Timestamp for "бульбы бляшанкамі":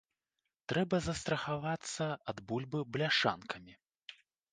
2.53-3.73